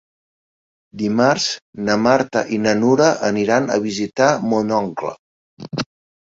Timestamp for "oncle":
4.81-5.13